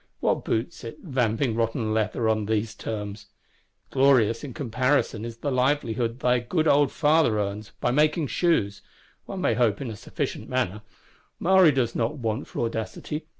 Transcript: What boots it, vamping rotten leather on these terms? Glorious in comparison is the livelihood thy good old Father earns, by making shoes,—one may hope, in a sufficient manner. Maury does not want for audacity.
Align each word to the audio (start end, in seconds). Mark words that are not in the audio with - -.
What 0.19 0.43
boots 0.43 0.83
it, 0.83 0.97
vamping 1.03 1.53
rotten 1.53 1.93
leather 1.93 2.27
on 2.27 2.47
these 2.47 2.73
terms? 2.73 3.27
Glorious 3.91 4.43
in 4.43 4.51
comparison 4.51 5.23
is 5.23 5.37
the 5.37 5.51
livelihood 5.51 6.21
thy 6.21 6.39
good 6.39 6.67
old 6.67 6.91
Father 6.91 7.37
earns, 7.37 7.71
by 7.79 7.91
making 7.91 8.25
shoes,—one 8.25 9.39
may 9.41 9.53
hope, 9.53 9.79
in 9.79 9.91
a 9.91 9.95
sufficient 9.95 10.49
manner. 10.49 10.81
Maury 11.39 11.71
does 11.71 11.93
not 11.93 12.15
want 12.15 12.47
for 12.47 12.65
audacity. 12.65 13.27